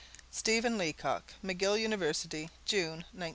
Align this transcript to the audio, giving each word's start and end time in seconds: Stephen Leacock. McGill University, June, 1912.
Stephen 0.31 0.79
Leacock. 0.79 1.33
McGill 1.45 1.79
University, 1.79 2.49
June, 2.65 3.05
1912. 3.13 3.29